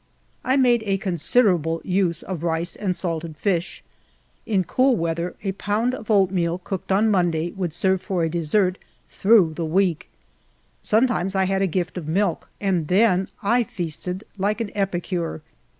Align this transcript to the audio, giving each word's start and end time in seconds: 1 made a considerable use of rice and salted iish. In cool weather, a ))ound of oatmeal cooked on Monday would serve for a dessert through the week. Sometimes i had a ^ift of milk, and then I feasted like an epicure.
1 0.41 0.59
made 0.59 0.81
a 0.87 0.97
considerable 0.97 1.79
use 1.83 2.23
of 2.23 2.41
rice 2.41 2.75
and 2.75 2.95
salted 2.95 3.37
iish. 3.43 3.81
In 4.47 4.63
cool 4.63 4.95
weather, 4.95 5.35
a 5.43 5.51
))ound 5.53 5.93
of 5.93 6.09
oatmeal 6.09 6.57
cooked 6.57 6.91
on 6.91 7.11
Monday 7.11 7.51
would 7.51 7.71
serve 7.71 8.01
for 8.01 8.23
a 8.23 8.29
dessert 8.29 8.79
through 9.07 9.53
the 9.53 9.63
week. 9.63 10.09
Sometimes 10.81 11.35
i 11.35 11.43
had 11.43 11.61
a 11.61 11.67
^ift 11.67 11.97
of 11.97 12.07
milk, 12.07 12.49
and 12.59 12.87
then 12.87 13.27
I 13.43 13.61
feasted 13.61 14.23
like 14.39 14.59
an 14.59 14.71
epicure. 14.73 15.43